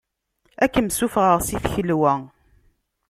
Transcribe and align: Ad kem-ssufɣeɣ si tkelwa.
Ad 0.63 0.71
kem-ssufɣeɣ 0.73 1.39
si 1.47 1.57
tkelwa. 1.63 2.13